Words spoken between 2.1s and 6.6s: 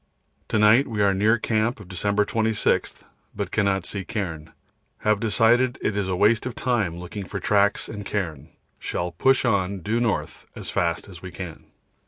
26, but cannot see cairn. Have decided it is waste of